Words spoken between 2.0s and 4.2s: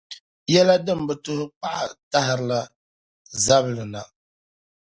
tahiri zabili na.